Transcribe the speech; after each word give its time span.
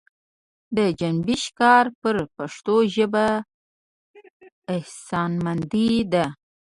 د 0.75 0.79
جنبش 0.99 1.43
کار 1.59 1.85
پر 2.01 2.15
پښتو 2.35 2.75
ژبه 2.95 3.27
احسانمندي 4.75 5.91
ده. 6.13 6.25